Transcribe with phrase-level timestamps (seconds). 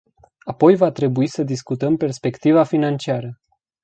[0.45, 3.39] Apoi va trebui să discutăm perspectiva financiară.